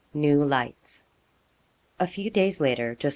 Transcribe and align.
NEW 0.15 0.43
LIGHTS. 0.43 1.05
A 1.99 2.07
few 2.07 2.31
days 2.31 2.59
later 2.59 2.95
'Jos. 2.95 3.09